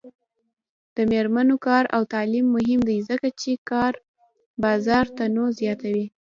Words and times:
د 0.95 0.97
میرمنو 1.11 1.55
کار 1.65 1.83
او 1.95 2.01
تعلیم 2.13 2.45
مهم 2.55 2.79
دی 2.89 2.97
ځکه 3.09 3.27
چې 3.41 3.51
کار 3.69 3.91
بازار 4.63 5.05
تنوع 5.17 5.49
زیاتوي. 5.59 6.05